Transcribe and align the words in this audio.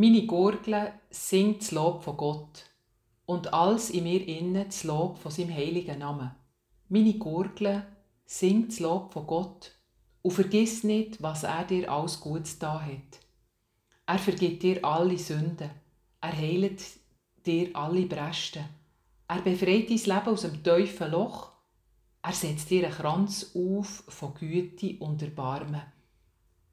Meine 0.00 0.26
Gurgel 0.26 0.92
singt 1.10 1.60
das 1.60 1.72
Lob 1.72 2.04
von 2.04 2.16
Gott 2.16 2.70
und 3.26 3.52
alles 3.52 3.90
in 3.90 4.04
mir 4.04 4.24
innen 4.28 4.66
das 4.66 4.84
Lob 4.84 5.18
von 5.18 5.32
seinem 5.32 5.52
heiligen 5.52 5.98
Namen. 5.98 6.30
Meine 6.88 7.14
Gurgel 7.14 7.82
singt 8.24 8.68
das 8.68 8.78
Lob 8.78 9.12
von 9.12 9.26
Gott 9.26 9.72
und 10.22 10.30
vergiss 10.30 10.84
nicht, 10.84 11.20
was 11.20 11.42
er 11.42 11.64
dir 11.64 11.90
alles 11.90 12.20
Gutes 12.20 12.60
da 12.60 12.80
hat. 12.80 13.18
Er 14.06 14.20
vergibt 14.20 14.62
dir 14.62 14.84
alle 14.84 15.18
Sünden. 15.18 15.70
Er 16.20 16.36
heilt 16.38 16.80
dir 17.44 17.74
alle 17.74 18.06
Bresten. 18.06 18.66
Er 19.26 19.42
befreit 19.42 19.90
dein 19.90 19.98
Leben 19.98 20.28
aus 20.28 20.42
dem 20.42 20.62
tiefen 20.62 21.10
Loch. 21.10 21.50
Er 22.22 22.34
setzt 22.34 22.70
dir 22.70 22.86
einen 22.86 22.94
Kranz 22.94 23.50
auf 23.52 24.04
von 24.06 24.32
Güte 24.34 24.96
und 25.00 25.20
Erbarmen. 25.22 25.82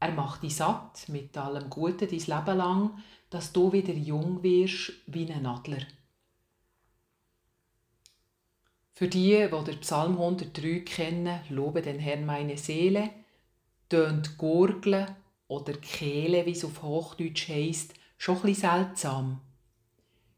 Er 0.00 0.12
macht 0.12 0.42
dich 0.42 0.56
satt 0.56 1.08
mit 1.08 1.36
allem 1.36 1.70
Guten 1.70 2.08
dein 2.08 2.10
Leben 2.10 2.58
lang, 2.58 2.98
dass 3.30 3.52
du 3.52 3.72
wieder 3.72 3.94
jung 3.94 4.42
wirst 4.42 4.92
wie 5.06 5.30
ein 5.30 5.46
Adler. 5.46 5.82
Für 8.92 9.08
die, 9.08 9.48
die 9.50 9.64
den 9.64 9.80
Psalm 9.80 10.12
103 10.12 10.80
kennen, 10.80 11.40
lobe 11.48 11.82
den 11.82 11.98
Herrn 11.98 12.26
meine 12.26 12.56
Seele, 12.56 13.10
tönt 13.88 14.38
Gurgeln 14.38 15.08
oder 15.48 15.72
Kehle, 15.72 16.46
wie 16.46 16.52
es 16.52 16.64
auf 16.64 16.82
Hochdeutsch 16.82 17.48
heisst, 17.48 17.94
schon 18.18 18.36
etwas 18.36 18.60
seltsam. 18.60 19.40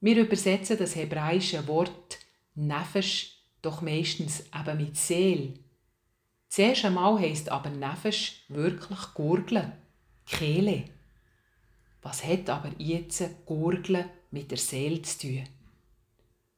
Wir 0.00 0.16
übersetzen 0.16 0.78
das 0.78 0.96
hebräische 0.96 1.66
Wort 1.68 2.18
Nefesh 2.54 3.40
doch 3.62 3.82
meistens 3.82 4.44
eben 4.52 4.76
mit 4.78 4.96
Seele. 4.96 5.54
Das 6.50 6.58
erste 6.58 6.90
Mal 6.90 7.20
heisst 7.20 7.48
aber 7.48 7.70
Nefesh 7.70 8.42
wirklich 8.48 8.98
Gurgeln, 9.14 9.70
Kehle. 10.26 10.82
Was 12.02 12.24
hat 12.26 12.50
aber 12.50 12.72
jetzt 12.76 13.22
Gurgeln 13.46 14.06
mit 14.32 14.50
der 14.50 14.58
Seele 14.58 15.00
zu 15.02 15.28
tun? 15.28 15.44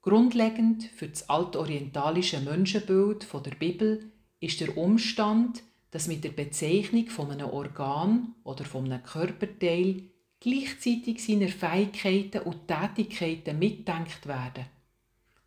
Grundlegend 0.00 0.84
für 0.84 1.08
das 1.08 1.28
altorientalische 1.28 2.40
Menschenbild 2.40 3.26
der 3.30 3.54
Bibel 3.56 4.10
ist 4.40 4.62
der 4.62 4.74
Umstand, 4.74 5.62
dass 5.90 6.08
mit 6.08 6.24
der 6.24 6.30
Bezeichnung 6.30 7.08
von 7.08 7.30
einem 7.30 7.50
Organ 7.50 8.34
oder 8.42 8.64
von 8.64 8.86
einem 8.86 9.02
Körperteil 9.02 10.04
gleichzeitig 10.40 11.22
seine 11.22 11.48
Fähigkeiten 11.48 12.40
und 12.40 12.68
Tätigkeiten 12.68 13.58
mitdenkt 13.58 14.26
werden. 14.26 14.64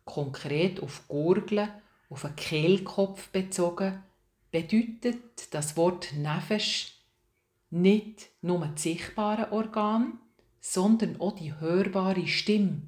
Konkret 0.04 0.80
auf 0.80 1.08
Gurgeln, 1.08 1.70
auf 2.08 2.24
einen 2.24 2.36
Kehlkopf 2.36 3.30
bezogen, 3.30 4.04
bedeutet 4.50 5.52
das 5.52 5.76
Wort 5.76 6.14
Nefesh 6.16 6.94
nicht 7.70 8.30
nur 8.40 8.66
das 8.66 8.82
sichtbare 8.82 9.52
Organ, 9.52 10.18
sondern 10.60 11.20
auch 11.20 11.34
die 11.36 11.54
hörbare 11.54 12.26
Stimme, 12.26 12.82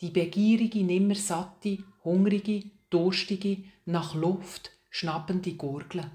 die 0.00 0.10
begierige, 0.10 0.84
nimmer 0.84 1.14
satte, 1.14 1.78
hungrige, 2.04 2.64
durstige, 2.90 3.64
nach 3.84 4.14
Luft 4.14 4.70
schnappende 4.90 5.54
Gurgel. 5.54 6.10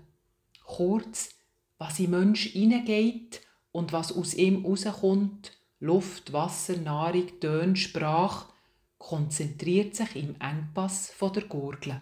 Kurz, 0.63 1.29
was 1.77 1.99
in 1.99 2.11
Mensch 2.11 2.47
hineingeht 2.47 3.41
und 3.71 3.93
was 3.93 4.11
aus 4.11 4.33
ihm 4.33 4.65
rauskommt, 4.65 5.51
Luft, 5.79 6.33
Wasser, 6.33 6.77
Nahrung, 6.77 7.39
Tön, 7.39 7.75
Sprache, 7.75 8.47
konzentriert 8.97 9.95
sich 9.95 10.15
im 10.15 10.35
Engpass 10.39 11.13
der 11.21 11.43
Gurgel. 11.43 12.01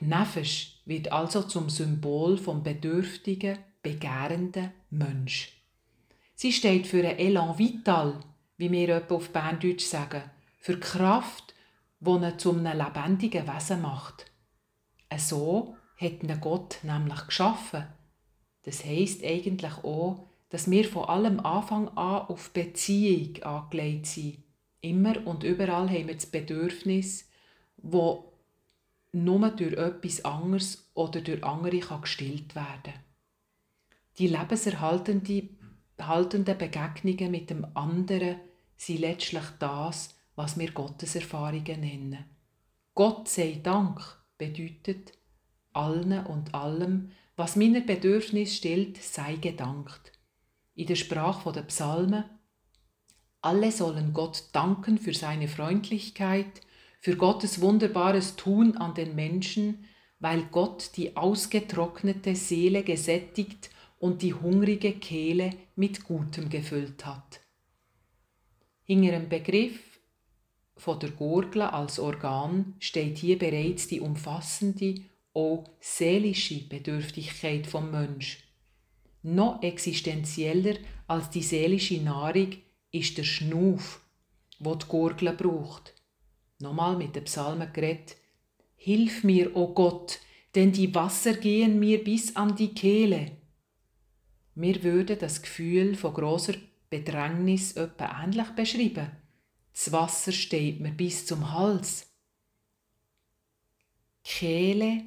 Nefesh 0.00 0.80
wird 0.86 1.12
also 1.12 1.42
zum 1.42 1.68
Symbol 1.68 2.38
vom 2.38 2.62
bedürftigen, 2.62 3.58
begehrenden 3.82 4.72
Mensch. 4.90 5.52
Sie 6.34 6.52
steht 6.52 6.86
für 6.86 7.06
ein 7.06 7.18
Elan 7.18 7.58
vital, 7.58 8.20
wie 8.56 8.70
wir 8.70 8.96
etwa 8.96 9.16
auf 9.16 9.30
Berndeutsch 9.30 9.84
sagen, 9.84 10.22
für 10.58 10.80
Kraft, 10.80 11.54
die 12.00 12.10
ihn 12.10 12.38
zu 12.38 12.52
einem 12.52 12.78
lebendigen 12.78 13.46
Wesen 13.46 13.82
macht. 13.82 14.30
So 15.18 15.76
hat 15.98 16.22
ihn 16.22 16.40
Gott 16.40 16.78
nämlich 16.82 17.26
geschaffen. 17.26 17.86
Das 18.62 18.84
heisst 18.84 19.24
eigentlich 19.24 19.84
auch, 19.84 20.28
dass 20.50 20.70
wir 20.70 20.84
von 20.84 21.04
allem 21.04 21.40
Anfang 21.40 21.88
an 21.88 22.26
auf 22.26 22.50
Beziehung 22.50 23.42
angelegt 23.42 24.06
sind. 24.06 24.42
Immer 24.80 25.26
und 25.26 25.44
überall 25.44 25.88
haben 25.88 26.08
wir 26.08 26.14
das 26.14 26.26
Bedürfnis, 26.26 27.28
wo 27.76 28.29
nur 29.12 29.50
durch 29.50 29.74
etwas 29.74 30.24
anderes 30.24 30.88
oder 30.94 31.20
durch 31.20 31.42
andere 31.42 32.00
gestillt 32.00 32.54
werden 32.54 32.82
kann. 32.84 32.94
Die 34.18 34.28
lebenserhaltenden 34.28 35.58
Begegnungen 36.58 37.30
mit 37.30 37.50
dem 37.50 37.66
anderen 37.74 38.36
sind 38.76 39.00
letztlich 39.00 39.44
das, 39.58 40.14
was 40.36 40.58
wir 40.58 40.70
Gotteserfahrungen 40.72 41.80
nennen. 41.80 42.24
Gott 42.94 43.28
sei 43.28 43.60
Dank 43.62 44.00
bedeutet, 44.38 45.12
allen 45.72 46.24
und 46.26 46.54
allem, 46.54 47.10
was 47.36 47.56
meiner 47.56 47.80
Bedürfnis 47.80 48.56
stillt, 48.56 49.02
sei 49.02 49.36
gedankt. 49.36 50.12
In 50.74 50.86
der 50.86 50.96
Sprache 50.96 51.52
der 51.52 51.62
Psalmen 51.62 52.24
alle 53.42 53.72
sollen 53.72 54.12
Gott 54.12 54.44
danken 54.52 54.98
für 54.98 55.14
seine 55.14 55.48
Freundlichkeit, 55.48 56.60
für 57.00 57.16
Gottes 57.16 57.60
wunderbares 57.60 58.36
Tun 58.36 58.76
an 58.76 58.94
den 58.94 59.14
Menschen, 59.14 59.86
weil 60.18 60.44
Gott 60.50 60.90
die 60.96 61.16
ausgetrocknete 61.16 62.36
Seele 62.36 62.82
gesättigt 62.82 63.70
und 63.98 64.22
die 64.22 64.34
hungrige 64.34 64.92
Kehle 64.92 65.50
mit 65.76 66.04
Gutem 66.04 66.50
gefüllt 66.50 67.04
hat. 67.06 67.40
Hinter 68.84 69.12
dem 69.12 69.28
Begriff 69.28 70.00
von 70.76 70.98
der 70.98 71.10
Gurgel 71.10 71.62
als 71.62 71.98
Organ 71.98 72.74
steht 72.78 73.18
hier 73.18 73.38
bereits 73.38 73.88
die 73.88 74.00
umfassende, 74.00 75.02
auch 75.32 75.70
seelische 75.80 76.68
Bedürftigkeit 76.68 77.66
vom 77.66 77.90
Mensch. 77.90 78.44
Noch 79.22 79.62
existenzieller 79.62 80.76
als 81.06 81.30
die 81.30 81.42
seelische 81.42 82.00
Nahrung 82.00 82.56
ist 82.90 83.16
der 83.18 83.24
Schnuff, 83.24 84.00
wo 84.58 84.74
die 84.74 84.86
Gurgel 84.86 85.32
braucht. 85.32 85.94
Nochmal 86.60 86.96
mit 86.96 87.16
dem 87.16 87.24
Psalmen 87.24 87.72
geredet. 87.72 88.16
Hilf 88.76 89.24
mir, 89.24 89.56
o 89.56 89.64
oh 89.64 89.74
Gott, 89.74 90.20
denn 90.54 90.72
die 90.72 90.94
Wasser 90.94 91.34
gehen 91.34 91.78
mir 91.78 92.02
bis 92.04 92.36
an 92.36 92.54
die 92.54 92.74
Kehle. 92.74 93.32
Wir 94.54 94.82
würden 94.82 95.18
das 95.18 95.40
Gefühl 95.40 95.96
von 95.96 96.12
großer 96.12 96.54
Bedrängnis 96.90 97.72
etwa 97.72 98.22
ähnlich 98.22 98.48
beschreiben. 98.50 99.10
Das 99.72 99.92
Wasser 99.92 100.32
steht 100.32 100.80
mir 100.80 100.90
bis 100.90 101.24
zum 101.24 101.52
Hals. 101.52 102.10
Kehle, 104.24 105.02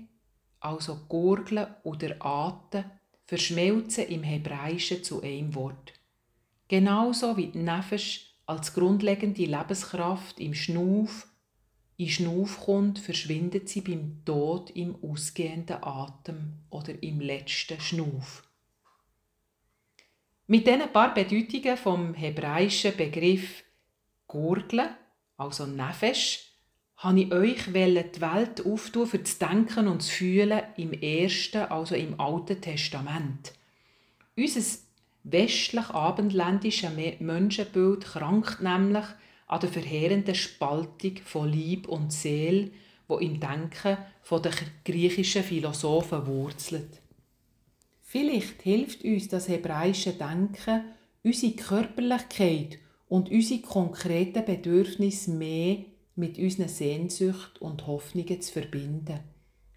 also 0.59 0.95
Gurgeln 1.07 1.67
oder 1.83 2.15
Atem, 2.19 2.85
verschmelzen 3.25 4.07
im 4.07 4.23
Hebräischen 4.23 5.03
zu 5.03 5.21
einem 5.21 5.53
Wort. 5.53 5.93
Genauso 6.67 7.37
wie 7.37 7.47
die 7.47 7.59
Nefesh 7.59 8.37
als 8.45 8.73
grundlegende 8.73 9.45
Lebenskraft 9.45 10.39
im 10.39 10.53
Schnuff 10.53 11.27
in 12.09 12.57
kommt, 12.57 12.99
verschwindet 12.99 13.69
sie 13.69 13.81
beim 13.81 14.21
Tod 14.25 14.69
im 14.71 14.95
ausgehenden 15.03 15.83
Atem 15.83 16.53
oder 16.69 17.01
im 17.01 17.19
letzten 17.19 17.79
Schnuff. 17.79 18.43
Mit 20.47 20.67
diesen 20.67 20.91
paar 20.91 21.13
Bedeutungen 21.13 21.77
vom 21.77 22.13
hebräischen 22.13 22.95
Begriff 22.97 23.63
Gurgeln, 24.27 24.89
also 25.37 25.65
Nefesh, 25.65 26.53
habe 26.97 27.21
ich 27.21 27.31
euch 27.31 27.65
die 27.65 28.21
Welt 28.21 28.65
auftun 28.65 29.07
für 29.07 29.19
das 29.19 29.37
Denken 29.37 29.87
und 29.87 30.01
das 30.01 30.09
Fühlen 30.09 30.61
im 30.77 30.93
Ersten, 30.93 31.63
also 31.63 31.95
im 31.95 32.19
Alten 32.19 32.61
Testament. 32.61 33.53
Unser 34.37 34.79
westlich-abendländisches 35.23 37.19
Menschenbild 37.19 38.05
krankt 38.05 38.61
nämlich 38.61 39.05
an 39.47 39.59
der 39.59 39.69
verheerenden 39.69 40.35
Spaltung 40.35 41.17
von 41.23 41.49
Lieb 41.49 41.87
und 41.87 42.11
Seele, 42.11 42.71
wo 43.07 43.17
im 43.17 43.39
Denken 43.39 43.97
der 44.31 44.51
griechischen 44.85 45.43
Philosophen 45.43 46.25
wurzelt. 46.25 47.01
Vielleicht 48.01 48.61
hilft 48.61 49.03
uns 49.03 49.27
das 49.27 49.47
hebräische 49.47 50.13
Denken, 50.13 50.83
unsere 51.23 51.53
Körperlichkeit 51.53 52.79
und 53.07 53.29
unsere 53.29 53.61
konkreten 53.61 54.45
Bedürfnisse 54.45 55.31
mehr 55.31 55.77
mit 56.15 56.37
unseren 56.37 56.67
Sehnsucht 56.67 57.61
und 57.61 57.87
Hoffnungen 57.87 58.41
zu 58.41 58.53
verbinden. 58.53 59.19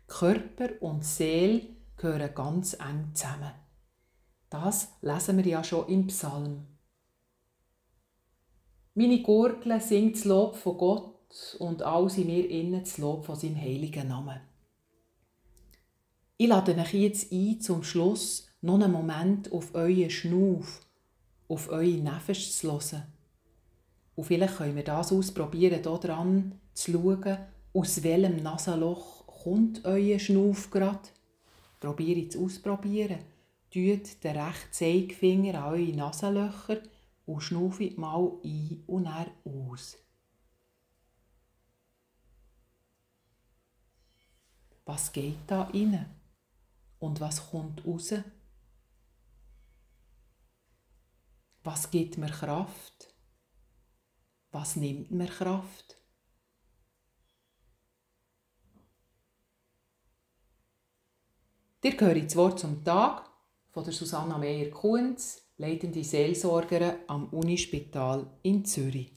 Körper 0.06 0.70
und 0.80 1.04
Seele 1.04 1.62
gehören 1.96 2.34
ganz 2.34 2.74
eng 2.74 3.10
zusammen. 3.14 3.52
Das 4.50 4.92
lesen 5.02 5.38
wir 5.38 5.46
ja 5.46 5.64
schon 5.64 5.88
im 5.88 6.06
Psalm. 6.06 6.66
Meine 8.98 9.20
Gurgel 9.20 9.78
singt 9.78 10.16
das 10.16 10.24
Lob 10.24 10.56
von 10.56 10.78
Gott 10.78 11.56
und 11.58 11.82
alles 11.82 12.16
in 12.16 12.28
mir 12.28 12.48
innen 12.48 12.80
das 12.80 12.96
Lob 12.96 13.26
von 13.26 13.36
seinem 13.36 13.60
heiligen 13.60 14.08
Namen. 14.08 14.40
Ich 16.38 16.48
lade 16.48 16.74
euch 16.74 16.94
jetzt 16.94 17.30
ein, 17.30 17.60
zum 17.60 17.82
Schluss 17.82 18.48
noch 18.62 18.80
einen 18.80 18.90
Moment 18.90 19.52
auf 19.52 19.74
euren 19.74 20.08
Schnuff 20.08 20.80
auf 21.46 21.68
eure 21.68 21.84
Nefes 21.84 22.56
zu 22.56 22.72
hören. 22.72 23.02
Und 24.14 24.24
vielleicht 24.24 24.56
können 24.56 24.76
wir 24.76 24.84
das 24.84 25.12
ausprobieren, 25.12 25.82
hier 25.82 25.98
dran 25.98 26.58
zu 26.72 26.92
schauen, 26.92 27.36
aus 27.74 28.02
welchem 28.02 28.42
Nasenloch 28.42 29.26
kommt 29.26 29.84
euer 29.84 30.18
Schnuff 30.18 30.70
gerade. 30.70 31.10
Probiert 31.80 32.34
es 32.34 32.40
ausprobieren. 32.40 33.18
Tut 33.70 34.24
den 34.24 34.38
rechten 34.38 34.72
Zeigefinger 34.72 35.62
an 35.62 35.74
eure 35.74 35.96
Nasenlöcher 35.96 36.80
und 37.26 37.40
schnauft 37.40 37.98
mal 37.98 38.38
ein 38.44 38.84
und 38.86 39.04
dann 39.04 39.30
aus. 39.44 39.98
Was 44.84 45.12
geht 45.12 45.38
da 45.48 45.62
rein? 45.62 46.06
Und 46.98 47.20
was 47.20 47.50
kommt 47.50 47.84
raus? 47.84 48.14
Was 51.64 51.90
gibt 51.90 52.16
mir 52.16 52.30
Kraft? 52.30 53.12
Was 54.52 54.76
nimmt 54.76 55.10
mir 55.10 55.26
Kraft? 55.26 56.00
Dir 61.82 61.96
gehört 61.96 62.24
das 62.24 62.36
Wort 62.36 62.60
zum 62.60 62.84
Tag 62.84 63.28
von 63.70 63.84
der 63.84 63.92
Susanna 63.92 64.38
Meyer-Kunz, 64.38 65.45
leitende 65.58 66.04
Seelsorgerin 66.04 66.96
am 67.06 67.28
Unispital 67.30 68.26
in 68.42 68.64
Zürich. 68.64 69.15